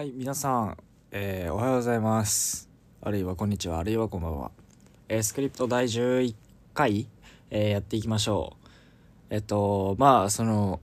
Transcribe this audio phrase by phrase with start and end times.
[0.00, 0.78] はい、皆さん、
[1.10, 2.70] えーおはようございます。
[3.02, 4.50] あるいはこんにちは、あるいはこんばんは。
[5.10, 6.34] えースクリプト第11
[6.72, 7.06] 回、
[7.50, 8.66] えーやっていきましょう。
[9.28, 10.80] えっと、まあ、その、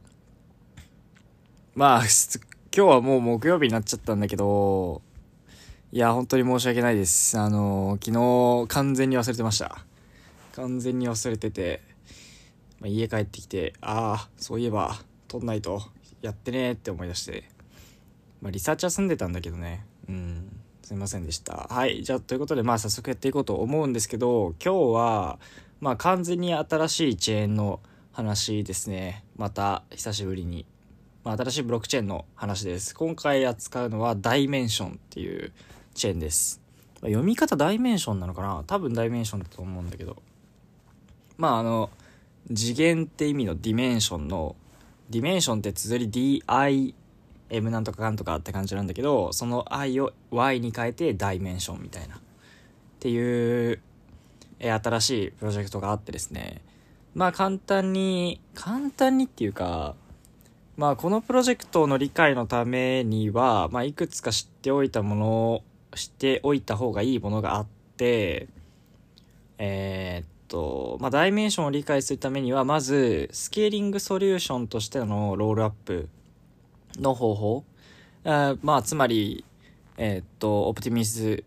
[1.74, 2.04] まあ、
[2.72, 5.02] 今日はもう木曜日になっちゃったんだけど、
[5.92, 7.40] いや、本当に申し訳ないです。
[7.40, 9.84] あの、昨日完全に忘れてました。
[10.52, 11.82] 完全に忘れてて、
[12.80, 14.96] まあ、家帰ってきて、ああ、そういえば、
[15.28, 15.82] 撮んないと、
[16.22, 17.57] やってねーって思い出して、
[18.42, 19.86] まあ、リサーチは済んでたんだけどね。
[20.10, 20.60] うん。
[20.84, 21.68] すいませんでした。
[21.70, 22.04] はい。
[22.04, 25.40] じゃあ、ということで、まあ、早速やっていこうと思うんですけど、今日は、
[25.82, 27.80] まあ、完全に新しいチェーンの
[28.14, 29.24] 話ですね。
[29.36, 30.66] また、久しぶりに。
[31.24, 32.96] まあ、新しいブロックチェーンの話です。
[32.96, 35.52] 今回扱うのは、ダイメンションっていう
[35.94, 36.62] チェーンです。
[37.02, 38.64] まあ読み方ダイメンションなのかな？
[38.66, 40.18] 多分ダイメンションだと思うんだけど。
[41.38, 41.92] まあ、あの、
[42.48, 44.56] 次元って意味の dimension の、
[45.10, 46.96] dimension って綴り DI
[47.50, 52.16] M なんとかかんとかって感じなんだけどその I を Y に変えて Dymension みたいな。
[52.18, 52.20] っ
[53.00, 53.80] ていう、
[54.60, 56.62] え新しいプロジェクトがあってですね。
[57.14, 59.96] まあ簡単に簡単にっていうか
[60.78, 65.64] まあこのプロジェクトの理解のためには、まあ、いくつか知っておいたものを
[65.96, 68.48] 知っておいた方がいいものがあって
[69.58, 76.10] えーっとまあ Dymension を理解するためにはまず scaling solution としての rollup
[76.98, 77.64] の方法。
[78.24, 79.46] あまあつまり
[79.98, 81.44] えーっとオプティミス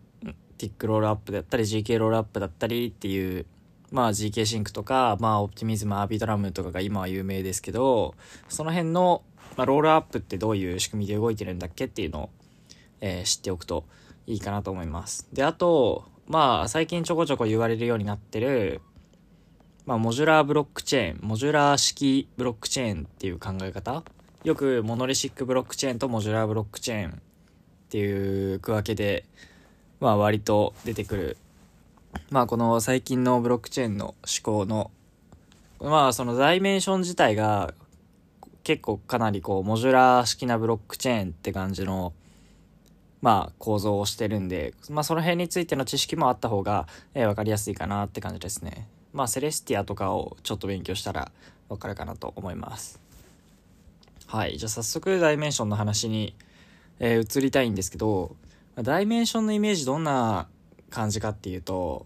[0.57, 3.45] ティックロールアップだったり GK ロールアップだったりっていう
[3.91, 8.15] まあ GK シンクとかまあ Optimism Arbitrum とかが今は有名ですけど
[8.49, 9.23] その辺の、
[9.57, 12.29] まあ、 rollup ってどういう仕組みで動いてるんだっけっていうのを、
[13.01, 13.85] えー知っておくと
[14.27, 15.27] いいかなと思います。
[15.33, 18.81] であとまあ最近ちょこちょこ言われるようになってる
[19.85, 24.03] まあ、 modular blockchain、modular 式ブロックチェーンっていう考え方
[24.43, 27.13] よく monolithic blockchain と modular blockchain っ
[27.89, 29.23] ていう区分けで、
[29.99, 31.37] まあ割と出てくる。
[32.31, 34.89] まあこの最近のブロックチェーンの思考の、
[35.79, 37.75] まあその Dymension 自体が
[38.63, 42.13] 結構かなりこう modular 式なブロックチェーンって感じの
[43.21, 48.87] まあ構造をしてるんで、まあその辺についての知識もあった方が、えー、分かりやすいかなって感じですね。
[49.13, 51.31] まあ Celestia とかをちょっと勉強したら
[51.69, 53.00] 分かるかなと思います。
[54.31, 54.57] はい。
[54.57, 56.33] じゃあ早速 Dymension の話に、
[56.99, 58.37] えー移りたいんですけど、
[58.75, 60.47] Dymension のイメージどんな
[60.89, 62.05] 感じかっていうと、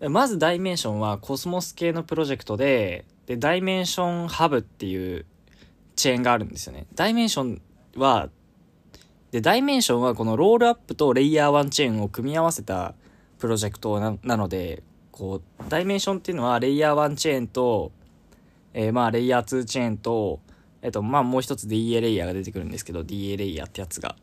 [0.00, 5.26] まず Dymension はコスモス系のプロジェクトで、で、 Dymension Hub っていう
[5.96, 6.86] チェーンがあるんですよね。
[6.94, 7.62] ダイメンション
[7.96, 8.28] は、
[9.32, 12.94] で、ダイメンションはこのロールアップとレイヤー1チェーンを組み合わせた
[13.40, 17.90] プロジェクトなので、こう、ダイメンションっていうのはレイヤー1チェーンと、
[18.72, 20.38] えーまあ、レイヤー2チェーンと、
[20.84, 24.16] えっと、まあ、もう一つ DA レイヤーが出てくるんですけど、DA レイヤーってやつが。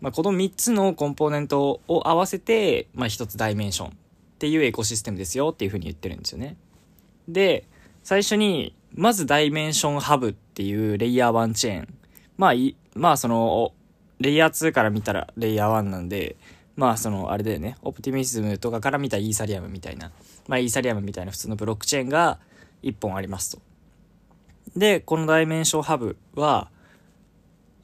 [0.00, 3.92] まあ、この3つのコンポーネントを合わせて、まあ、一つダイメンションっ
[4.38, 6.56] ていうエコシステムですよっていうふうに言ってるんですよね。
[7.26, 7.66] で、
[8.04, 11.94] 最初に、まず Dymension Hub っていうレイヤー1 chain。
[12.38, 13.72] まあ、い、まあ、その、
[14.20, 16.36] レイヤー2から見たらレイヤー1なんで、
[16.76, 20.12] まあ、その、あれだよね、 Optimism とかから見たイーサリアムみたいな、
[20.46, 22.38] まあ、イーサリアムみたいな普通のブロックチェーンが
[22.84, 23.69] 1本ありますと。
[24.76, 26.70] で、この Dymension Hub は、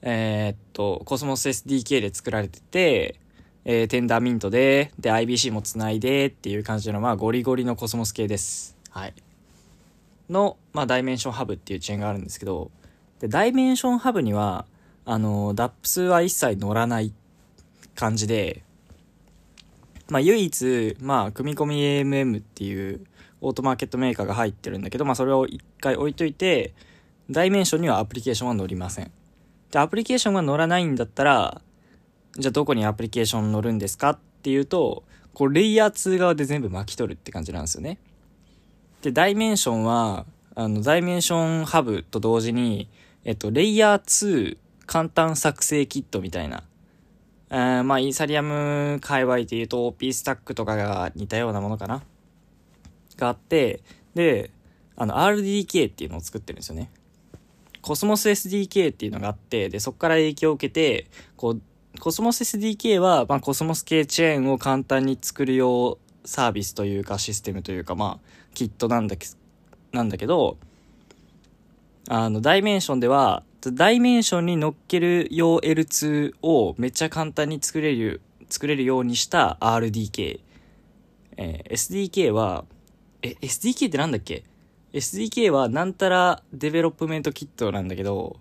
[0.02, 3.18] えーっと、 Cosmos SDK で作られてて、
[3.64, 8.76] えー Tendermint で、で、IBC もつないでっていう感じの、まあ、ゴリゴリのコスモス系です。
[8.90, 9.14] はい。
[10.30, 12.70] の、まあ、ダイメンションハブっていうチェーンがあるんですけど、
[13.20, 14.66] で、ダイメンションハブには、
[15.04, 17.12] あの、DAPS は一切乗らない
[17.94, 18.62] 感じで、
[20.08, 23.04] まあ、唯一、まあ、組み込み AMM っていう
[23.46, 26.74] オートマーケットメーカーが入ってるんだけど、まあ、それを一回置いといて、
[27.30, 29.12] ダイメンションにはアプリケーションは載りません。
[29.70, 31.60] で、アプリケーションが載らないんだったら、
[32.36, 37.98] じゃあどこにアプリケーション載るんですかっていうと、こう、レイヤー2側で全部巻き取るって感じなんですよね。
[39.02, 40.26] で、ダイメンションは、
[40.56, 42.88] あの、ダイメンションハブと同時に、
[43.24, 44.56] えっと、レイヤー2
[44.86, 46.64] 簡単作成キットみたいな、
[47.50, 52.02] えーまあ、イーサリアム界隈で言うと OP スタックとかが似たようなものかな
[53.16, 53.80] があって、
[54.14, 54.50] で、
[54.96, 56.90] あの、RDK っていうのを作ってるんですよね。
[57.82, 61.60] コスモス SDK っていうのがあって、で、そこから影響を受けて、こう、
[62.00, 69.26] コスモス SDK は、まあ、コスモス系チェーンを簡単に作るようサービスというかシステムというか、まあ、キットなんだけ
[69.92, 70.58] なんだけど、
[72.08, 80.40] あの、ダイメンションでは、ダイメンションに乗っける用 L2 をめっちゃ簡単に作れる、作れるようにした RDK。
[81.36, 82.64] えー SDK は、
[83.26, 84.44] え、SDK ってなんだっけ
[84.92, 88.36] ?SDK はなんたら development kit なんだけど、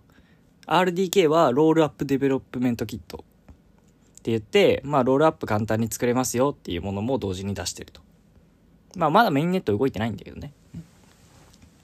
[0.67, 8.01] RDK はロールアップデベロップメントキットって言って、まあ、ロールアップ簡単に作れますよっていうものも同時に出してると。
[8.95, 10.53] まあ、まだメインネット動いてないんだけどね。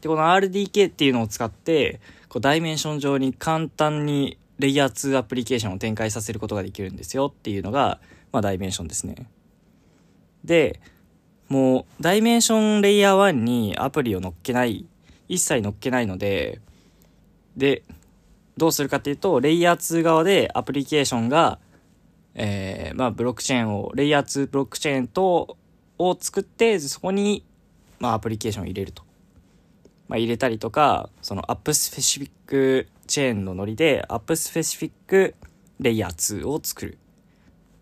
[0.01, 1.99] で、この RDK っていうのを使って、
[2.29, 7.99] こう、ダイメンション上に簡単にレイヤー2アプリケーションを展開させることができるんですよっていうのが、
[8.31, 9.15] まあ、ダイメンションですね。
[10.43, 10.79] で、
[11.51, 14.85] もう、ダイメンションレイヤー1にアプリを乗っけない、
[15.27, 16.61] 一切乗っけないので、
[17.57, 17.83] で、
[18.55, 21.59] どうするかっていうと、レイヤー2側でアプリケーションが、
[22.35, 25.57] えー、まあ、ブロックチェーンを、レイヤー2ブロックチェーンと、
[25.97, 27.43] を作って、そこに、
[27.99, 29.03] まあ、アプリケーションを入れると。
[30.07, 35.35] まあ、入れたりとか、そのアップスペシフィックチェーンのノリで、アップスペシフィック
[35.81, 36.97] レイヤー2を作る。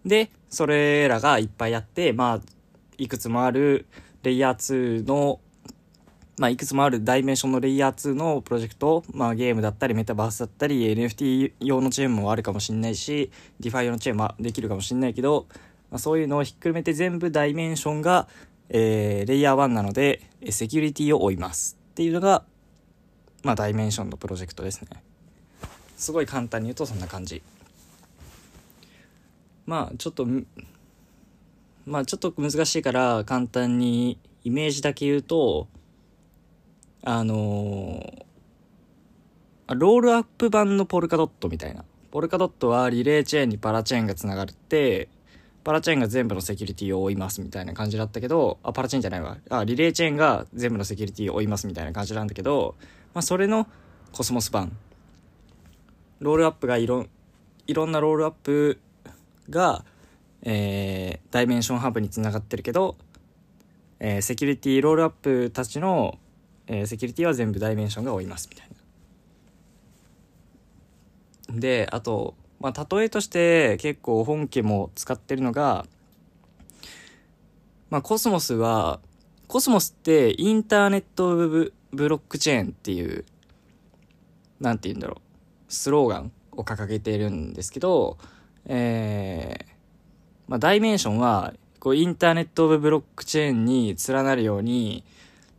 [0.03, 2.58] で、それらがいっぱいあって、まあ、
[2.99, 3.87] いくつもある
[4.23, 5.39] レイヤー2の、
[6.37, 13.31] まあ、いくつもあるダイメンションのレイヤー2のプロジェクト、まあ、ゲームだったり、メタバースだったり、NFT 用のチェーンもあるかもしんないし、
[13.61, 15.47] DeFi 用のチェーンもできるかもしんないけど、
[15.89, 18.27] まあ、そういうのをひっくるめて全部ダイメンションが、
[18.67, 22.43] えー、レイヤー1なので、セキュリティを追いますっていうのが、
[23.43, 24.89] まあ、ダイメンションのプロジェクトですね。
[25.95, 27.41] すごい簡単に言うとそんな感じ。
[29.65, 30.27] まあ、ちょっと、
[31.85, 35.67] まあちょっと難しいから簡単にイメージだけ言うと、
[37.03, 41.85] あのー、ロールアップ版のポルカドットみたいな。
[42.11, 45.09] ポルカドットはリレーチェーンにパラチェーンがつながって、
[45.63, 49.37] パラチェーンが全部のセキュリティを追いますみたいな感じだったけど、あ、パラチェーンじゃないわ。
[49.49, 52.75] あ、リレーチェーンが全部のセキュリティを追いますみたいな感じなんだけど、
[53.13, 53.67] まあそれの
[54.11, 54.75] コスモス版。
[56.19, 57.05] ロールアップがいろ、
[57.67, 58.79] いろんなロールアップ
[59.49, 59.85] が、
[60.43, 62.97] えー、ダイメンションハブにつながってるけど、
[63.99, 66.17] えー、セキュリティロールアップたちの、
[66.67, 68.67] えー、セキュリティは全部ダイメンションが負いますみたい
[71.49, 71.59] な。
[71.59, 75.85] で、あと、まあ、例えとして結構本家も使ってるのが、
[77.89, 78.99] まあ、コスモスは、
[79.47, 83.25] コスモスって Internet of Blockchain っていう、
[84.59, 88.17] なんて言うんだろう、スローガンを掲げているんですけど、
[88.65, 89.78] えー、
[90.49, 95.03] まあ、ダイメンションは、こう、インターネットオブブロックチェーンに連なるように、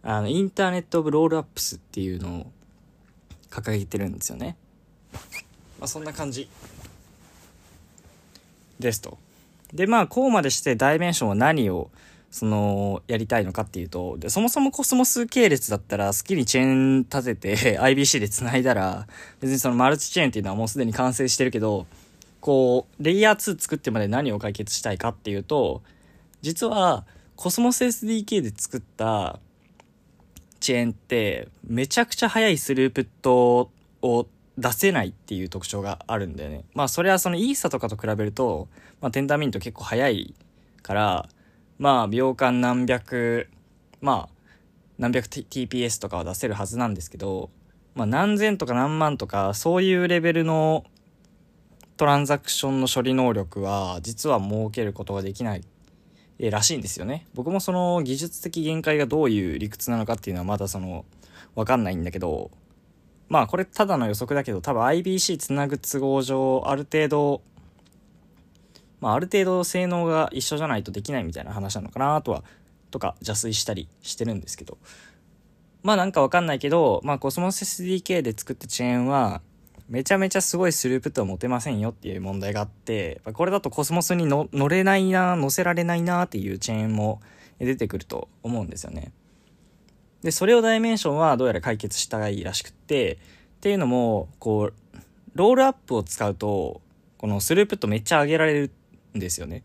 [0.02, 2.46] あの、インターネットオブロールアップスっていうのを
[3.50, 4.56] 掲げてるんですよね。
[5.78, 6.48] まあ、そんな感じ。
[8.80, 9.16] ですと。
[9.72, 11.88] で、まあ、こうまでしてダイメンションは何を、
[12.32, 19.06] その、やりたいのかっていうと、で、そもそもコスモス系列だったら、好きにチェーン立てて IBC で繋いだら、
[19.40, 21.86] 別にそのマルチチェーンっていうのはもうすでに完成してるけど、
[22.40, 25.82] こう、レイヤー2作ってまで何を解決したいかっていうと、
[26.42, 27.04] 実は、
[27.36, 29.38] コスモス SDK で作った
[30.60, 33.70] チェーンって、めちゃくちゃ速いスループット
[34.02, 34.26] を
[34.58, 36.64] 出せないっていう特徴があるんだよね。
[36.74, 38.68] まあ、それはそのイーサとかと比べると、
[39.00, 40.34] まあ、テンダーミント結構速い
[40.82, 41.28] から、
[41.78, 43.48] まあ、秒間何百、
[44.02, 44.34] まあ、
[44.98, 47.48] 何百 TPS とかは出せるはずなんですけど、
[47.94, 50.84] まあ、何千とか何万とか、そういうレベルの
[52.00, 55.64] トランザクションの処理能力は実は設けることができない、
[56.38, 57.26] えー、らしいんですよね。
[57.34, 61.04] 僕もその技術的限界がどういう理屈なのかっていうのはまだその
[61.54, 62.50] わかんないんだけど、
[63.28, 67.42] まあこれただの予測だけど多分 IBC つなぐ都合上ある程度
[69.02, 72.44] まあある程度性能が一緒じゃないとできないみたいな話なのかなとは
[72.90, 74.78] とか邪推したりしてるんですけど
[75.82, 79.42] まあなんかわかんないけどまあコスモス SDK で作ったチェーンは
[79.90, 87.20] めちゃめちゃすごいスループットは持てませんよっていう問題があって、これだとコスモスに乗れないな、乗せられないなっていうチェーンも
[87.58, 89.10] 出てくると思うんですよね。
[90.22, 93.16] で、それをダイメンションはどうやら解決したいらしくって、っ
[93.60, 94.74] ていうのも、こう、
[95.34, 96.80] ロールアップを使うと、
[97.18, 98.70] このスループットめっちゃ上げられる
[99.16, 99.64] んですよね。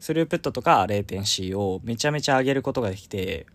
[0.00, 3.46] スループットとか 0.C をめちゃめちゃ上げることができて、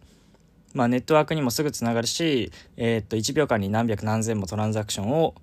[0.74, 5.36] まあネットワークにもすぐつながるし、えー、っと1秒間に何百何千もトランザクションを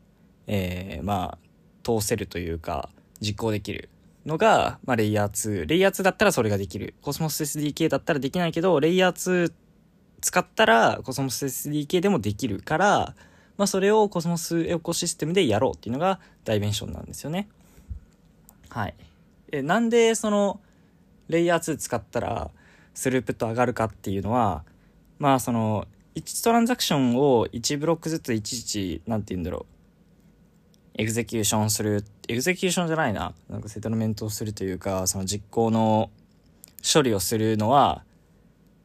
[0.46, 1.38] えー、まあ、
[1.82, 2.88] 通せるというか、
[3.20, 3.88] 実行できる
[4.26, 5.66] のが、まあ、レイヤー2。
[5.66, 6.94] レイヤー2だったらそれができる。
[7.02, 9.52] コスモス SDK だったらできないけど、レイヤー2
[10.20, 13.14] 使ったらコスモス SDK でもできるから、
[13.56, 17.48] まあ、それをコスモスエコシステムでやろうっていうのがダイメンションなんですよね。
[18.68, 18.94] はい。
[19.50, 20.60] え、なんでその、
[21.28, 22.50] レイヤー2使ったら
[22.94, 24.64] スループット上がるかっていうのは、
[25.18, 29.71] まあその、1トランザクションを1ブロックずついちいち、なんて言うんだろう。
[30.94, 33.32] エグゼキューションする、エグゼキューションじゃないな。
[33.48, 36.10] なんか settlement をするというか、その実行の
[36.82, 38.04] 処理をするのは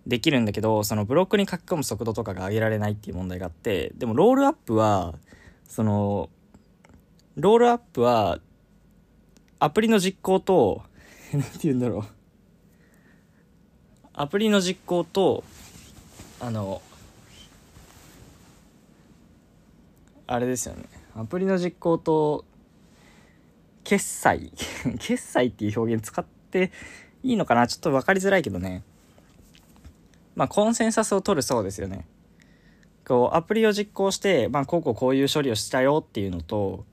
[0.05, 5.15] できるんだけど、そのブロックに書き込む速度とかが上げられないっていう問題があって、でもロールアップは、
[5.67, 6.29] その、
[7.35, 8.39] ロールアップは、
[9.59, 10.83] アプリの実行と
[11.33, 12.03] 何て言うんだろう
[14.13, 15.43] アプリの実行と
[16.39, 16.81] あの
[20.27, 20.83] あれですよね
[21.19, 22.45] アプリの実行と
[23.83, 24.51] 決済。
[24.99, 26.71] 決済っていう表現使って
[27.23, 27.65] いいのかな？
[27.65, 28.83] ちょっと分かりづらいけどね。
[30.35, 32.05] まあコンセンサスを取るそうですよね。
[33.03, 36.85] こうアプリを実行してまあこうこうこういう処理をしたよっていうのと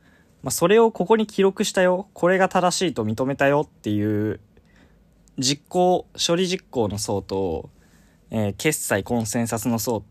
[0.43, 2.09] まあそれをここに記録したよ。
[2.15, 4.41] これが正しいと認めたよっていう
[5.39, 7.69] 実行処理実行の層と、
[8.31, 10.03] えー、決済コンセンサスの層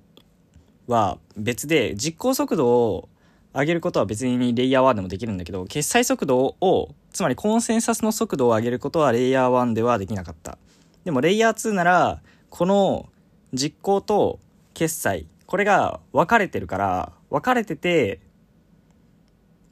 [0.87, 3.09] は別で実行速度を
[3.53, 10.57] 上げることは別にレイヤー1でもできるんだけど、決済速度を、つまりコンセンサスの速度を上げることはレイヤー1ではできなかった。
[11.05, 13.09] でもレイヤー2なら、この
[13.53, 14.39] 実行と
[14.73, 18.19] 決済、これが分かれてるから、分かれてて、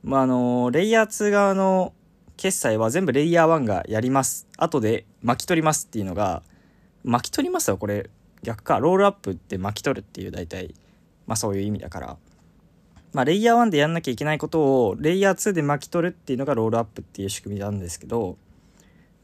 [0.03, 1.93] まあ、あの、レイヤー2側の
[2.37, 4.47] 決済は全部レイヤー1がやります。
[4.57, 6.43] 後で巻き取りますっていうのが、
[7.03, 8.09] 巻き取りますよ、これ。
[8.43, 8.79] 逆か。
[8.79, 10.73] ロールアップって巻き取るっていう大体、
[11.27, 12.17] まあそういう意味だから。
[13.13, 18.37] まあ、レイヤー1でやんなきゃいけないことをレイヤー2で巻き取るっていうのがロールアップっていう仕組みなんですけど、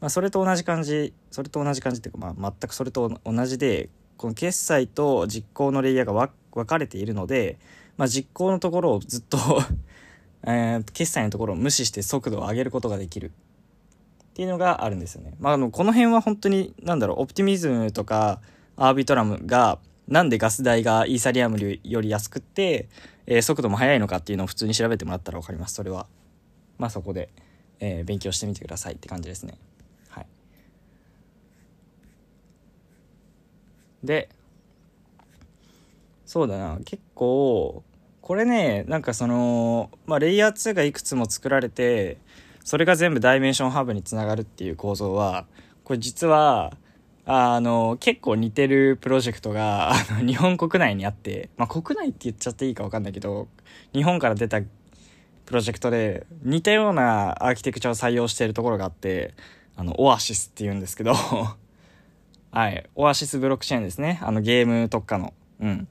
[0.00, 7.58] まあ、それと同じ感じそれと同じ感じっていうか、まあ、全くそれと同じでこの決済と実行のレイヤーが分かれているので、
[7.96, 9.38] まあ、実行のところをずっと
[10.44, 13.30] えー、決済のところを無視して速度を上げることができるっ
[14.34, 15.34] ていうのがあるんですよね。
[15.40, 18.40] まあ、あのこの辺は本当に何だろうオプティミズムとか
[18.76, 22.88] アービトラムがなんでガス代がイーサリアムより安くって、
[23.26, 25.74] えー、速度も速いのかっていうのを普通に調べてもらったら分かります。
[25.74, 26.06] それは。
[26.78, 27.28] まあそこで、
[27.80, 29.58] えー、勉強してみてくださいって感じですね。
[30.08, 30.26] はい。
[34.02, 34.30] で
[36.24, 36.78] そうだな。
[36.84, 37.82] 結構
[38.22, 42.16] これねなんかそのまあレイヤー2がいくつも作られて
[42.64, 45.46] それが全部ダイメンションハーブにつながるっていう構造は
[45.84, 46.76] これ実は
[47.30, 53.48] あの、結構似てるプロジェクトが、 あの、日本国内にあって、まあ、国内って言っちゃっていいかわかんないけど、
[53.92, 59.34] 日本から出たプロジェクトで、似たようなアーキテクチャを採用しているところがあって、
[59.76, 61.12] あの、オアシスって言うんですけど
[62.50, 64.20] はい、オアシスブロックチェーンですね。
[64.22, 65.34] あの、ゲーム特化の。
[65.60, 65.86] うん。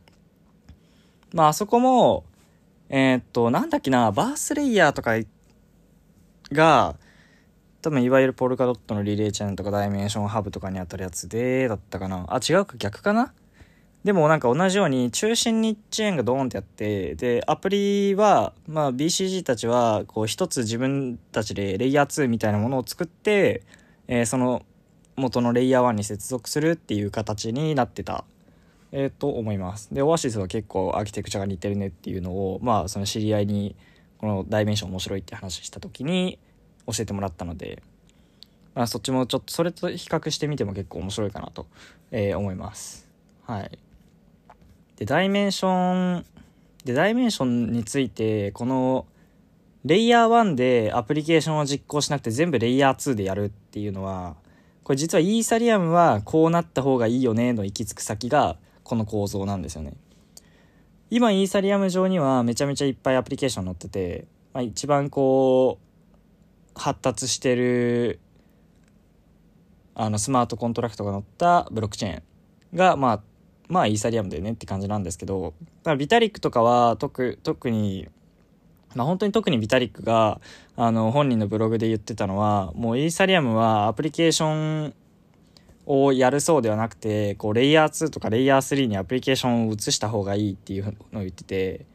[1.34, 2.24] まあ、あそこも、
[2.90, 5.20] えー、っと、なんだっけな、バースレイヤーとか
[6.52, 6.96] が、
[7.82, 12.26] 多分いわゆるポルカドットのリレーチェーンとかダイメンションハブとかにあたるやつでだったかな。
[12.30, 13.34] あ違うか逆かな。
[14.04, 23.64] でもなんか同じように中心にチェーンがドーンってやってでアプリは、まあ、BCG たちはこう一つ自分たちでレイヤー2みたいなものを作って、
[24.08, 24.64] えー、その
[25.18, 28.24] 元のレイヤー1に接続するっていう形になってた、
[28.94, 29.94] えー、と思います。
[29.94, 33.76] でオアシスは結構アーキテクチャが似てるねっていうのをまあその知り合いに
[34.20, 36.40] このダイメンション面白いって話した時に
[36.88, 37.84] 教えてもらったので、
[38.74, 41.68] まあ、そっちもちょっとそれと比較してみても結構面白いかなと、
[42.12, 43.08] えー、思います。
[43.46, 43.80] はい。
[44.98, 46.26] で、ダイメンション、
[46.86, 49.06] で、ダイメンションについて、この、
[49.86, 54.36] レイヤー1でアプリケーションを実行しなくて全部レイヤー2でやるっていうのは、
[54.84, 59.94] これ実はイーサリアムはこうなった方がいいよねの行き着く先がこの構造なんですよね。
[61.10, 65.87] 今イーサリアム上にはめちゃめちゃいっぱいアプリケーション載ってて、まあ、一番こう
[66.78, 68.20] 発達してる
[69.96, 73.22] あのスマートコントラクトが載ったブロックチェーンがまあ
[73.68, 75.54] まあイーサリアムだよねって感じなんですけど
[75.84, 78.08] だビタリックとかは特特に
[78.96, 80.40] まあ本当に特にビタリックが
[80.76, 84.94] あの本人のブログで言ってたのはもうイーサリアムはアプリケーション
[85.88, 91.86] をやるそうではなくてこうレイヤー2とかレイヤー3にアプリケーションを移した方がいいっていうのを言ってて、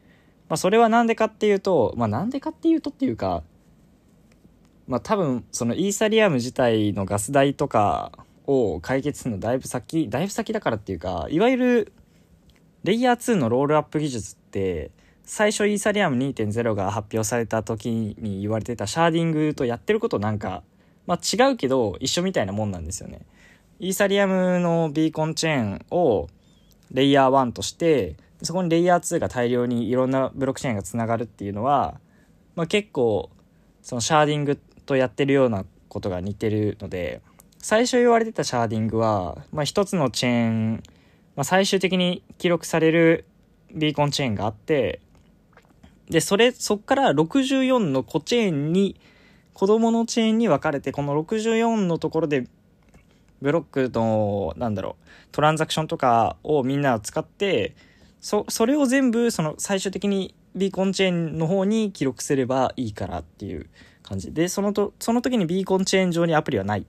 [0.49, 3.43] まあ、それは何でかっていうとまあなんでかっていうとっていうか
[4.87, 8.11] まあ多分そのイーサリアム自体のガス代とか
[8.45, 11.93] を解決するのだいぶ先だいぶ先だからっていうかいわゆる
[12.83, 14.91] レイヤー2のロールアップ技術って
[15.23, 20.63] 最初イーサリアム2.0が発表された時に言われてたシャーディングとやってることなんか、
[21.07, 23.21] まあ、違うけど一緒みたいなもんなんですよね。
[23.79, 26.27] イーサリアムのビーコンチェーンを
[26.91, 31.99] レイヤー1としてそこにレイヤー2が大量にいろんなブロックチェーンがつながるっていうのは、
[32.55, 33.29] まあ、結構
[33.81, 37.21] そのシャーディングとやってるようなことが似てるので
[37.59, 40.83] 最初言われてたシャーディングは、まあ、一つのチェーン、
[41.35, 43.25] まあ、最終的に記録される
[43.73, 44.99] ビーコンチェーンがあって
[46.09, 48.99] でそれそっから64の子チェーンに
[49.53, 52.47] 子供のチェーンに分かれてこの64のところで
[53.41, 57.75] ブロックのなんだろうトランザクションとかをみんな使って
[58.19, 63.67] そそれを全部その最終的にビーコンチェーンの方に記録すればいいからっていう
[64.03, 64.31] 感じ。
[64.31, 66.85] でそのとその時にビーコンチェーン上にアプリはないっ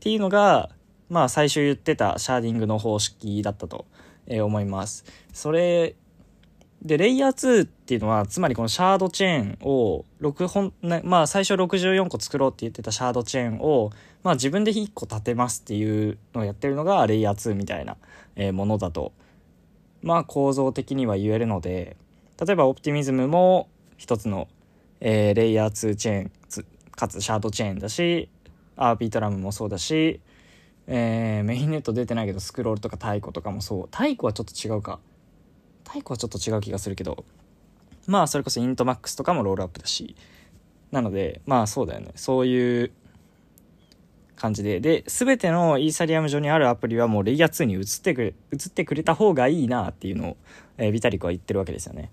[0.00, 0.70] ていうのが
[1.08, 3.86] まあ最初言ってたシャーディングの方式だったと、
[4.26, 5.04] え思います。
[5.32, 5.94] それ
[6.82, 13.90] でレイヤー2っていうのはつまりこのシャードチェーンを6本ねまあ最初64個作ろうって言ってたシャードチェーンを
[14.22, 17.96] まあ自分で1個立てますっていうのをやってるのがレイヤー2みたいな
[18.52, 19.12] ものだと
[20.02, 21.98] まあ構造的には言えるので
[22.44, 23.68] 例えばオプティミズムも
[23.98, 24.48] 一つの、
[25.00, 26.30] えー、レイヤー2チェーン
[26.92, 28.28] かつシャードチェーンだし
[28.76, 30.20] アービトラムもそうだし、
[30.86, 33.82] えー、メインネット出てないけどスクロールとか太鼓とかもそう。
[33.92, 34.98] 太鼓はちょっと違うか。
[35.84, 37.24] 太鼓はちょっと違う気がするけど。
[38.06, 40.16] まあそれこそイントマックスとかもロールアップだし。
[40.90, 42.12] なのでまあそうだよね。
[42.16, 42.90] そういう
[44.34, 44.80] 感じで。
[44.80, 50.36] で全てのイーサリアム上にあるアプリはもうレイヤー2に移ってくれ移ってくれた方がいいなっていうのを、
[50.78, 52.10] えー、ビタリックは言ってるわけですよね。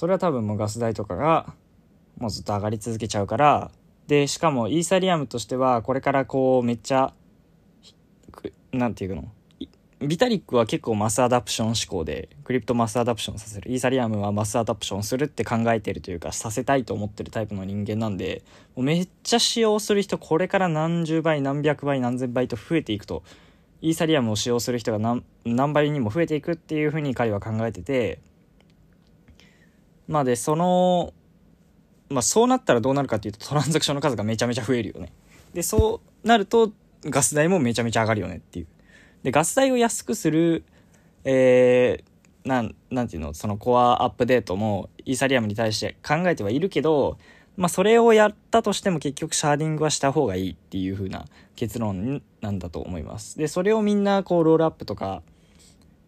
[0.00, 1.52] それは多分もうガス代とかが
[2.16, 3.70] もうずっと上がり続けちゃうから。
[4.06, 7.12] でしかもイーサリアムとしてはこれからこうめっちゃ
[8.72, 9.28] 何て言うの？
[10.00, 13.70] ビタリックは結構 mass adoption 志向で crypto mass adoption させる。
[13.70, 18.42] イーサリアムは mass adoption するって考えてるというかさせたいと思ってるタイプの人間なんで
[18.74, 23.22] もうめっちゃ使用する人これから何十倍何百倍何千倍と増えていくと
[23.82, 28.18] イーサリアムを使用する人が何何倍にも増えていくっていうふうに彼は考えてて
[30.10, 31.14] まあでその
[32.10, 35.12] まあそうなったらどうなるかっていうとトランザクションの数がめちゃめちゃ増えるよね
[35.54, 36.72] でそうなると
[37.04, 38.66] ガス代もめちゃめちゃ上がるよねっていう
[39.22, 40.64] で、ガス代を安くする、
[41.24, 47.18] えー、なん、なんていうの、そのコアアップデートもイーサリアムに対して考えてはいるけど、
[47.56, 51.26] まあそれをやったとしても結局シャーディングはした方がいいっていう風な
[51.56, 53.36] 結論なんだと思います。
[53.38, 55.22] で、それをみんなこうロールアップとか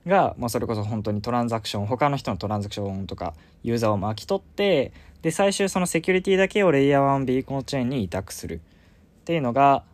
[0.07, 9.85] が、まあそれこそ本当にトランザクション、他の人のトランザクションとかユーザーを巻き取って、で、最終そのセキュリティだけをレイヤー1ビーコンチェーンに委託するっていうのが、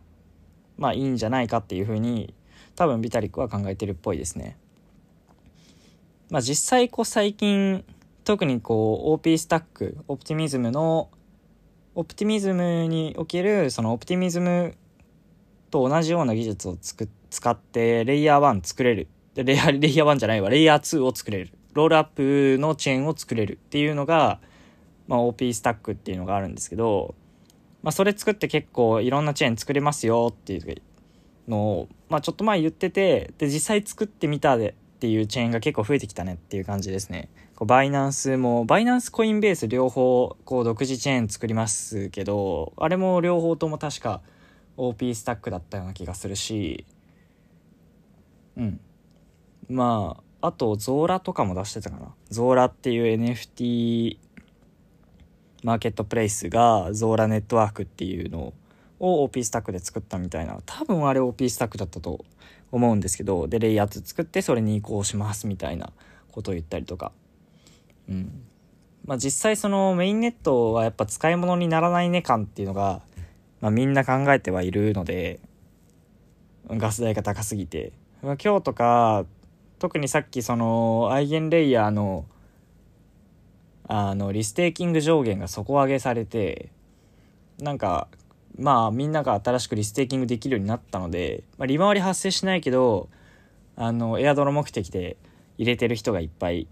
[0.77, 2.33] まあいいんじゃないかっていう風に
[2.75, 4.57] 多分ビタリックは考えてるっぽいですね。
[6.29, 7.83] まあ実際こう最近
[8.23, 11.09] 特にこう OP スタックオプティミズムの
[11.95, 14.75] オプティミズムにおけるそのオプティミズム
[15.71, 19.07] と同じような技術をつく使ってレイヤー1作れる
[19.43, 20.49] でレイヤーレイヤー1じゃないわ。
[20.49, 21.51] レイヤー2を作れる。
[21.73, 24.39] ロールアップのチェーンを作れるっていうのが、
[25.07, 27.15] まあ、OP スタックっていうのがあるんですけど、
[27.83, 30.81] まあ、それ作って結構いろんなチェーン作れますよっていう
[31.47, 37.29] のを、まあ、ちょっと前言っててで実際作ってみたでっていうチェーンが結構増えてきたねっていう感じですね。
[37.55, 44.21] こうバイナンスもバイナンスコインベース両方こう独自チェーン作りますけどあれも両方とも確か
[44.75, 46.85] OP スタックだったような気がするし
[48.57, 48.81] うん。
[49.69, 52.13] まああとゾーラとかも出してたかな。
[52.29, 54.17] ゾーラっていう NFT
[55.63, 58.53] マーケットプレイスがゾーラネットワークっていうの
[58.99, 60.59] を OP スタックで作ったみたいな。
[60.65, 62.23] 多分あれ OP スタックだったと
[62.71, 65.91] 思うんですけどでレイヤー2作ってそれに移行しますみたいな
[66.31, 67.11] ことを言ったりとか。
[68.07, 68.43] うん。
[69.05, 73.01] まあ実際そのメインネットはやっぱ使い物にならないね感っていうのが、
[73.59, 75.39] まあ、みんな考えてはいるので
[76.69, 79.25] ガス代が高すぎて、まあ、今日とか
[79.79, 82.25] 特にさっきそのアイゲンレイヤーの
[83.87, 86.69] あのリステーキング上限が底上げされて
[87.59, 88.07] なんか
[88.55, 93.09] まあみんなが新しくリステーキングできるようになったので、まあ、利回り発生しないけど
[93.75, 95.17] あのエアドロ目的で
[95.57, 96.67] 入れてる人がいっぱい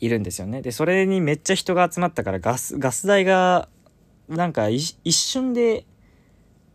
[0.00, 0.60] いるんですよね。
[0.60, 3.68] でそれにめっちゃ人が集まったからガスガス代が
[4.28, 5.86] なんか一瞬で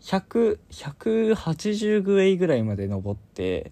[0.02, 3.71] 100 180グエイぐらいまで登って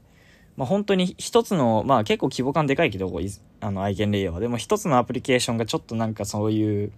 [0.55, 3.11] まあ、本当に一つの、まあ結構規模感でかいけど、
[3.59, 4.39] あの、アイゲンレイヤーは。
[4.39, 6.91] でも一つのアプリケーションがちょっとなんかそういう、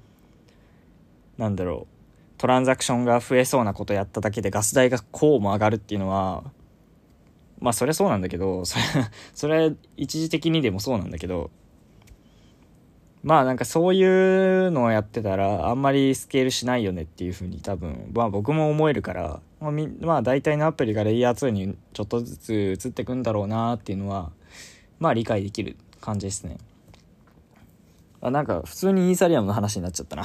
[1.38, 1.96] なんだろう、
[2.38, 6.44] トランザクションが増えそうなことやっただけでガス代がこうも上がるっていうのは
[7.60, 8.84] まあそりゃそうなんだけど それ
[9.34, 11.50] それ一時的にでもそうなんだけど
[13.24, 14.04] まあなんかそうい
[14.68, 19.40] うのをやってたらあんまりスケールしないよねっていうふうに多分まあ僕も思えるから
[19.72, 24.32] まあ、大体のアプリがレイヤー2にちょっとずつ移ってくんだろうなっていうのは
[25.00, 26.58] まあ理解できる感じですね
[28.22, 30.24] あなんか普通にイーサリアムの話になっちゃったな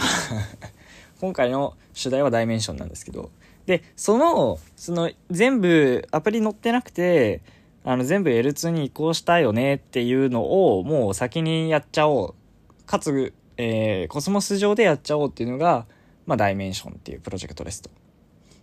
[1.21, 3.31] 今回の主題はダイメンションなんですけど
[3.67, 7.43] でそのその全部アプリ載ってなくて
[7.85, 12.35] あの全部 L2 に移行したよねっていうのをもう先にやっちゃおう
[12.87, 15.87] かつ、えー、コスモス上でやっちゃおうっていうのが、
[16.27, 17.91] まあ、ダイメンションっていうプロジェクトですと。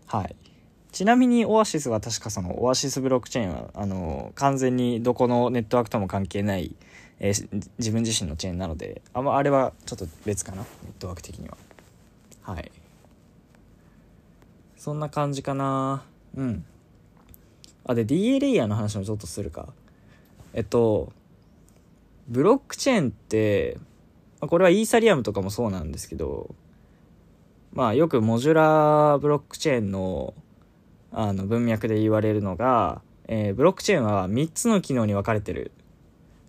[0.08, 0.36] はい。
[0.98, 6.76] ちなみにオアシスは確かそのオアシスブロックチェーンはあの完全にどこのネットワークとも関係ない、
[7.20, 11.56] えー、自分自身のチェーンなのであ,、あれはちょっと別かなネットワーク的には。
[12.42, 12.72] はい。
[14.76, 16.02] そんな感じかな。
[16.36, 16.66] うん。
[17.86, 19.68] あで DA レイヤーの話もちょっとするか。
[20.56, 21.14] えっと
[22.28, 23.78] ブロックチェーンって
[24.40, 26.56] これはイーサリアムとかもそうなんですけど
[27.72, 30.34] まあよくモジュラーブロックチェーンの
[31.12, 35.72] あの文脈で言われるのが、えー、ブロックチェーンは3つの機能に分かれてる。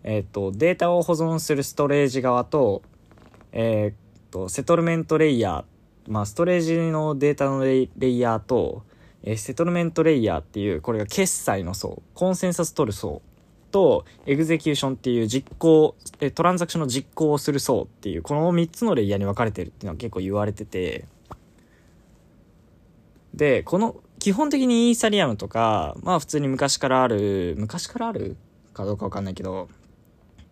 [0.04, 2.82] えっ、ー、と、データを保存するストレージ側と、
[3.52, 8.82] えっ、と、セトルメントレイヤー、まあ、ストレージのデータのレイヤーと、
[9.22, 13.20] えセトルメントレイヤーっていう、これが決済の層、コンセンサス取る層
[13.70, 21.06] と、エグゼキューションっていう実行、えトランザクションの実行をする層っていう、この3つのレイヤーに分かれてるっていうのは結構言われてて、
[23.34, 28.36] で、この、基本的にイーサリアムとか、まあ普通に昔からある、昔からある？
[28.74, 29.68] かどうかわかんないけど、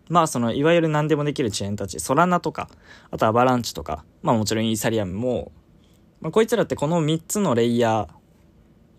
[0.09, 2.69] まあその、いわゆる何でもできるチェーンたち、ソラナとか、
[3.11, 5.51] あとアバランチとか、まあもちろんイーサリアムも、
[6.21, 8.07] まあこいつらってこの3つのレイヤー、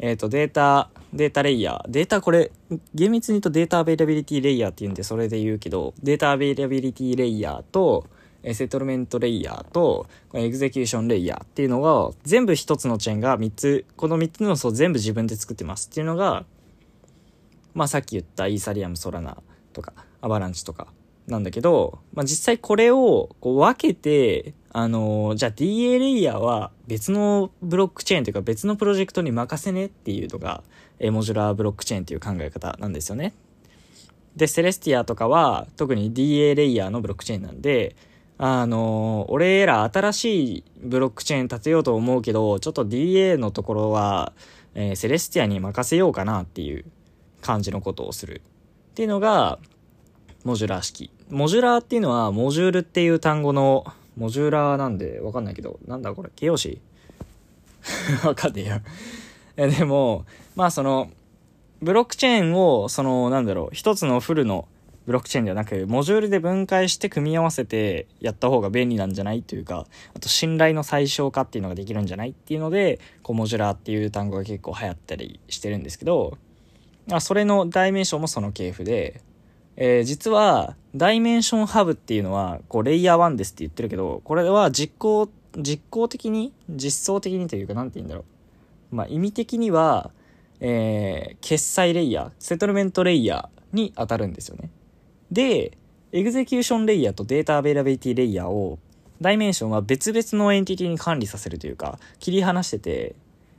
[0.01, 1.91] えっ、ー、と、データ、データレイヤー。
[1.91, 2.53] データこれ、
[2.95, 8.07] 厳密に言うと data availability layer って言うんで、それで言うけど、 data availability layer と、
[8.55, 16.45] settlement layer と、execution layer っていうのが、全部一つのチェーンが3つ、この3つの層全部自分で作ってますっていうのが、
[17.75, 19.39] まあさっき言ったイーサリアム、ソラナ
[19.73, 20.89] とか、アバランチとか
[21.27, 30.63] なんだけど、まあ実際これをこう分けて、あのー、じゃあ DA レイヤーは別のブロックチェーンというか別のプロジェクトに任せねっていうのが、
[30.99, 33.35] え modular blockchain っていう考え方なんですよね。
[34.37, 37.97] で、セレスティアとかは特に DA レイヤーのブロックチェーンなんで、
[38.39, 44.33] あの、俺ら新しいブロックチェーン立てようと思うけど、ちょっと DA のところは、
[44.75, 46.85] えー、セレスティアに任せようかなっていう
[47.41, 48.43] 感じのことをする。
[48.91, 49.59] っていうのが、
[50.45, 51.11] modular 式。
[51.31, 53.85] modular っていうのは、モジュールっていう単語の、
[54.17, 56.81] modular なんでわかんないけど、なんだこれ、形容詞？
[58.25, 58.63] わかんね
[59.57, 59.69] えや。
[59.69, 61.11] でも、まあその、
[61.83, 64.69] ブロックチェーンを、その、なんだろう、一つのフルの
[65.09, 76.37] ブロックチェーンではなく、モジュールで分解して組み合わせてやった方が便利なんじゃないというか、あと信頼の最小化っていうのができるんじゃないっていうので、こう、モジュラーっていう単語が結構流行ったりしてるんですけど、
[77.11, 79.23] あそれの代名称もその系譜で、
[79.77, 88.27] えー、実は、ダイメンションハブっていうのは、こう、レイヤー1ですって言ってるけど、これは実行、実行的に、実装的にというか、なんて言うんだろ
[88.93, 88.95] う。
[88.95, 90.11] まあ、意味的には、
[90.61, 94.69] えー、決済レイヤー、 settlement layer に当たるんですよね。
[95.31, 95.77] で、
[96.13, 98.79] execution layer と data availability layer を、
[99.21, 103.15] ダイメンションは別々のエンティティに管理させるというか、切り離してて、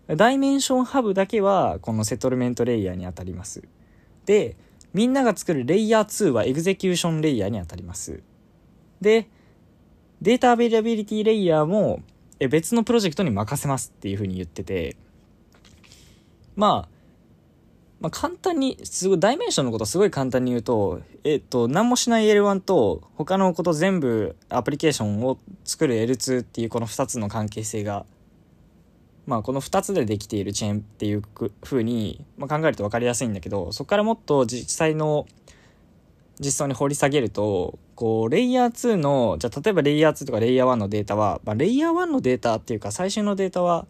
[0.07, 3.61] ダイメンションハブだけはこの settlement layer に当たります。
[4.25, 4.55] で、
[4.93, 8.23] みんなが作るレイヤー2は execution layer に当たります。
[9.01, 9.27] で、
[10.21, 12.01] data availability layer も
[12.39, 14.95] 別のプロジェクトに任せますっていうふうに言ってて、
[16.55, 16.98] まあ、
[17.99, 28.05] まあ、簡単に、すごい、ダイメンションのことすごい簡単に言うと、えっと、何もしない L1 と、他のこと全部、アプリケーションを作る L2 っていうこの2つの関係性が、
[29.27, 31.23] まあ、この2つでできているチェーンっていう
[31.61, 35.27] 風に、まあ、考えると分かりやすいんだけど、そこからもっと実際の
[36.39, 43.85] 実装に掘り下げると、こう、レイヤー2の、じゃ例えばレイヤー2とかレイヤー1のデータは、まあ、レイヤー1のデータっていうか、最新のデータは、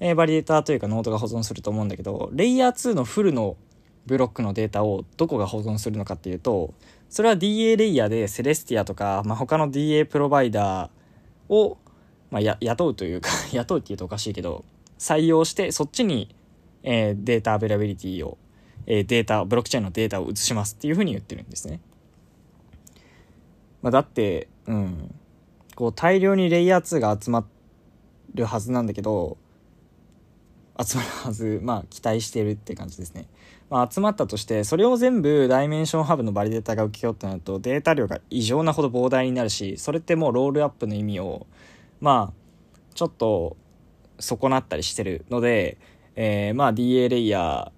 [0.00, 3.56] えー、バリデータというかノードが保存すると思うんだけど、レイヤー2のフルの
[4.06, 6.74] ブロックのデータをどこが保存するのかっていうと、
[7.10, 11.78] それは DA レイヤーでセレスティアとか、まあ、他の DA プロバイダーを、
[12.30, 14.64] まあ、や雇うというか 雇うって言うとおかしいけど、
[14.98, 16.34] 採用してそっちに、
[16.82, 18.38] えー、 data availability を、
[18.86, 21.80] えー、データ、ブロックチェーンのデータを移しますっていうふうに言ってるんですね。
[23.82, 25.14] まあ、だって、うん、
[25.74, 27.46] こう大量にレイヤー2が集ま
[28.34, 29.36] るはずなんだけど、
[30.82, 33.26] 集まるはず、まあ、期待してるって感じですね。
[33.70, 41.46] まあ、集まったとして、それを全部ダイメンションハブのバリデータが受けようってなると、データ量が異常なほど膨大になるし、それってもうロールアップの意味を、
[42.00, 43.56] まあ、ちょっと
[44.18, 45.78] 損なったりしてるので、
[46.16, 47.70] えー、まあ DA レイヤ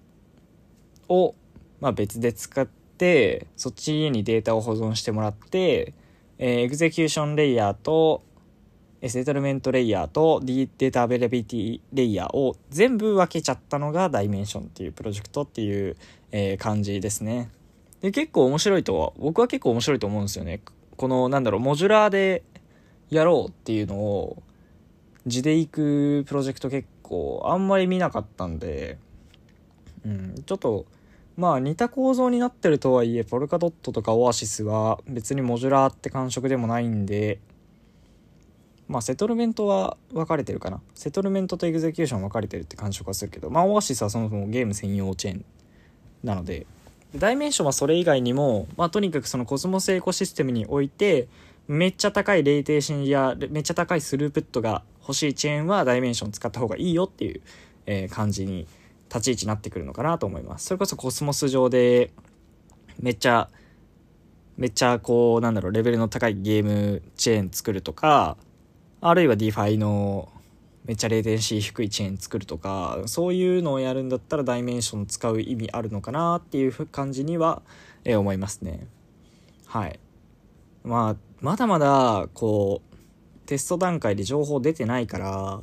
[1.07, 1.35] ーを、
[1.79, 5.93] まあ、別で使って、そっちにデータを保存してもらって、
[6.37, 8.23] えー、 execution layer と、
[9.09, 15.97] settlement layer と data availability layer を全部分けちゃったのがダイメンションっていうプロジェクトっていう、
[16.31, 17.49] え、感じですね。
[18.01, 20.61] で、結構面白いとは、僕は結構面白いと思うんですよね。
[20.97, 22.43] この、なんだろう、 modular で
[23.09, 24.41] やろうっていうのを、
[25.27, 28.97] 地で行くプロジェクト結構あんまり見なかったんで、
[30.05, 30.85] うん、ちょっと、
[31.37, 37.39] まあ似た構造になってるとはいえ、ポルカドットとかオアシスは別に modular って感触でもないんで、
[38.91, 40.81] まあ settlement は分かれてるかな。
[40.93, 43.49] settlement と execution 分かれてるって感触はするけど。
[43.49, 45.45] まあオアシスはそもそもゲーム専用チェーン
[46.23, 46.67] なので。
[47.15, 51.27] ダイメンションはそれ以外にも、まあ、とにかくそのコスモスエコシステムにおいて
[51.67, 57.41] めっちゃ高いレイテーションやめっちゃ高いスループットが欲しいチェーンはダイメンション使った方がいいよっていう、
[57.85, 58.67] え、感じに
[59.09, 60.67] 立ち位置になってくるのかなと思います。
[60.67, 62.11] それこそコスモス上で
[62.99, 63.49] めっちゃ
[64.57, 68.37] めっちゃこうなんだろうレベルの高いゲームチェーン作るとか
[69.01, 70.29] あるいは DeFi の
[70.85, 77.61] めっちゃレイテンシー低いチェーン作るとかそういうのをやるんだったらダイメンション使う意味あるのかなっていう感じには、
[78.03, 78.87] え思いますね。
[79.67, 79.99] はい。
[80.83, 85.61] まあまだまだこうテスト段階で情報出てないから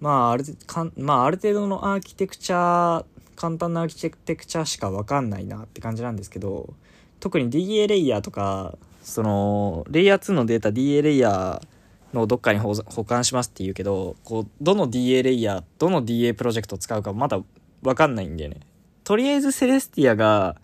[0.00, 3.04] まああるかん、まあ、ある程度のアーキテクチャ
[3.36, 6.74] 簡単なアーキテクチャしか分かんないなって感じなんですけど
[7.20, 11.66] 特に DA レイヤーとかそのレイヤー2のデータ DA レイヤー
[12.12, 17.40] のどっかに保管しますって言うけどこうどの DA レイヤーどの DA プロジェクトを使うかまだ
[17.82, 18.60] 分かんないんだよね。
[19.04, 20.56] とりあえずセレスティアが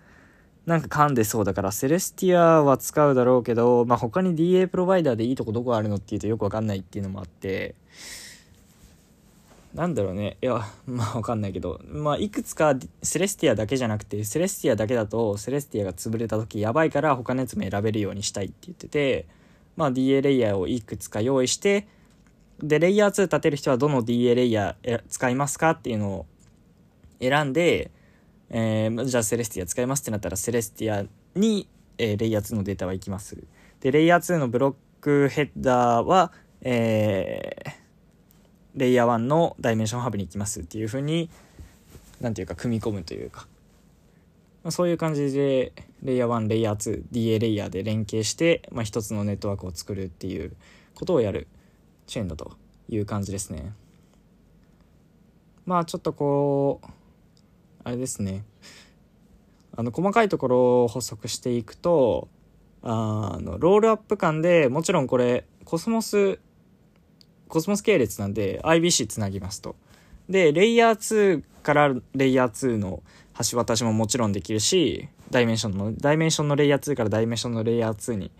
[0.66, 7.74] なんか噛んでそうだからセレスティアは使うだろうけど、まあ、他に DA プロバイダーでいいとこどこあるのっていうとよく分かんないっていうのもあって。
[9.74, 10.36] なんだろうね。
[10.42, 11.80] いやまあわかんないけど。
[11.88, 19.26] まあいくつかセレスティアだけじゃなくてセレスティアだけだとセレスティアが潰れた時やばいから他のやつも選べるようにしたいって言ってて
[19.78, 21.86] まあ DA レイヤーをいくつか用意して
[22.60, 26.26] でレイヤー2立てる人はどの DA レイヤー使いますかっていうのを
[27.20, 27.92] 選んで、
[28.50, 31.06] えー、じゃあセレスティア使いますってなったらセレスティア
[31.38, 33.38] に、えー、レイヤー2のデータは行きます。
[33.80, 37.88] でレイヤー2のブロックヘッダーはえー
[38.78, 41.28] レイヤー1のダイメンションハブに行きますっていう風に
[42.20, 43.46] 何ていうか組み込むというか、
[44.68, 50.52] ま、そういう感じでレイヤー1レイヤー 2DA レイヤーで連携して、まあ、一つのネットワークを作るっていう
[50.94, 51.48] ことをやる。
[52.06, 52.52] チェーンだと
[52.88, 53.72] いう感じですね。
[55.64, 56.88] まあちょっとこう
[57.84, 58.44] あれですね。
[59.76, 62.28] あの細かいところを補足していくと
[62.82, 66.40] あのロールアップ間でもちろんこれコスモス
[67.48, 69.76] コスモス系列なんで IBC つなぎますと。
[70.28, 73.02] で、レイヤー2からレイヤー2の
[73.50, 78.30] 橋渡しももちろんできるし、ダイメンションの、ダイメンションのレイヤー2からダイメンションのレイヤー2に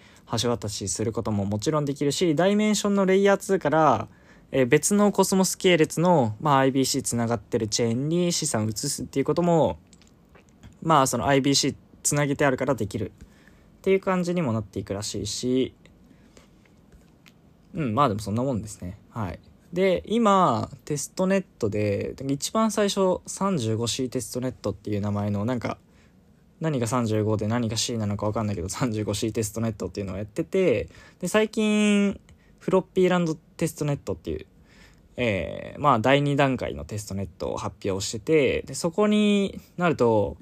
[0.41, 4.09] 橋渡しすることももちろんできるし、ダイメンションのレイヤー2から、
[4.51, 9.79] え別のコスモス系列の、まあ、IBC つながってるチェーンに資産を移すっていうことも、
[10.83, 15.75] まあその IBC つなげてあるからできるっていう感じにもなっていくらしいし、
[17.75, 18.99] うん、まあでもそんなもんですね。
[19.11, 19.39] はい。
[19.73, 25.79] で、今、テストネットで、一番最初 35C テストネットっていう名前の、なんか、
[26.61, 30.89] 何が35で何が C なのか分かんないけど 35C テストネットっていうのをやってて、
[31.21, 32.19] で、最近、
[32.59, 34.47] フロッピーランドテストネットっていう、
[35.17, 40.37] えー、まあ第2段階のテストネットを発表してて、で、そこになると、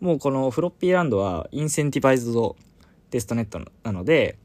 [0.00, 2.56] もうこのフロッピーランドはインセンティバイズド
[3.10, 4.36] テストネットなので、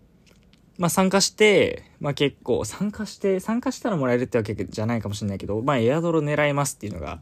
[0.77, 7.21] まあ参加して、まあ結構、参加して、参加したらもらえるってわけじゃないかもしれないけど、まあエアドロ狙えますっていうのが、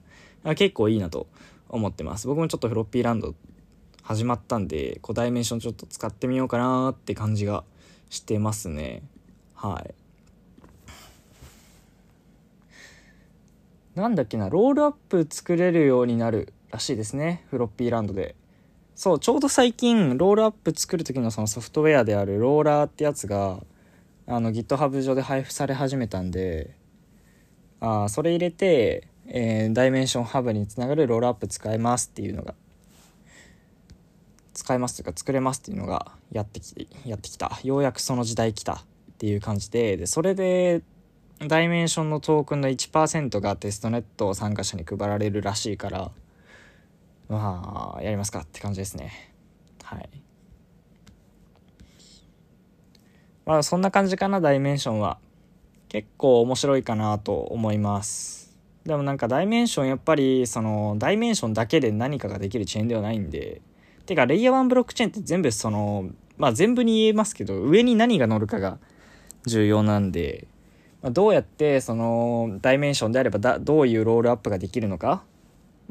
[0.56, 1.28] 結構いいなと
[1.70, 2.28] 思ってます。
[2.28, 3.36] 僕もちょっとフロッピーランド
[4.04, 7.64] 始まったんで、こうダイメンションちょっと使ってみようかなって感じが
[8.10, 9.04] してますね。
[9.54, 9.94] はい。
[14.00, 17.46] なんだっけな、ロールアップ作れるようになるらしいですね。
[17.50, 18.36] フロッピーランドで。
[18.96, 23.60] そう、ちょうど最近、ロールアップ作る時のそのソフトウェアであるローラーってやつが、
[24.28, 26.76] あの GitHub 上で配布され始めたんで、
[27.80, 32.54] あそれ入れて、えー、ダイメンションハブにつながるロールアップ使えますっていうのが、
[34.54, 37.60] 使えますというか作れますっていうのがやってき、やってきた。
[37.64, 38.78] ようやくその時代来たっ
[39.18, 40.82] ていう感じで、で、それで、
[41.48, 46.12] ダイメンションのトークンの1%がテストネット参加者に配られるらしいから、
[47.32, 49.34] まあ、やりますかって感じですね。
[49.84, 50.10] はい。
[53.46, 55.18] まあ、そんな感じかな、ダイメンションは。
[55.88, 58.42] 結構面白いかなと思います。
[58.86, 63.62] でもなんかダイメンションやっぱりそのダイメンションだけで何かができるチェーンではないんで
[64.06, 68.80] てかレイヤー1ブロックチェーンって全部そのまあ全部に言えますけど上に何が乗るかが
[69.46, 70.48] 重要なんで、
[71.02, 75.24] まあ、どうやってそのダイメンションであればだどういうロールアップができるのか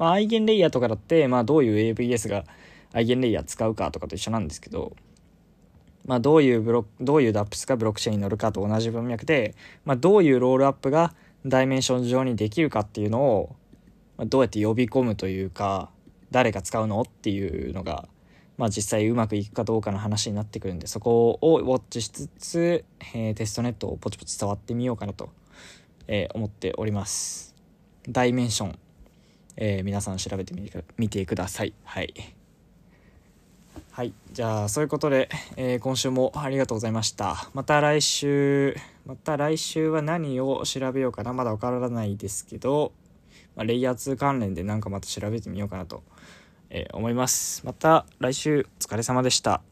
[0.01, 2.47] まあ、アイゲンレイヤーとかだって、まあ、どういう AVS が
[2.95, 4.97] アイゲンレイヤー使うかとかと一緒なんですけど、
[6.07, 11.13] まあ、どういうブロどういう DAPS がブロックチェーンに乗るかと同じ文脈で、まあ、どういうロールアップが
[11.45, 13.57] ダイメンション上にできるかっていうのを、
[14.17, 15.91] まあ、どうやって呼び込むというか
[16.31, 18.09] 誰が使うのっていうのが、
[18.57, 22.85] まあ実際うまくいくかどうかの話になってくるんでそこをウォッチしつつ、
[23.15, 25.31] えー、テストネットをポチポチ触ってみようかなと、
[26.07, 27.55] えー、思っております。
[28.09, 28.79] ダイメンション、
[29.57, 30.55] えー、皆さん調べて
[30.97, 31.75] みてください。
[31.85, 32.15] はい。
[33.93, 34.15] はい。
[34.33, 37.51] じゃあそういうことで、えー、今週もありがとうございました。
[37.55, 41.33] また来週また来週は何を調べようかな。
[41.33, 42.93] まだわからないですけど、
[43.57, 46.03] まあ、レイヤー2関連でなんかまた調べてみようかなと、
[46.71, 47.67] えー、思います。
[47.67, 49.63] また来週お疲れ様でした。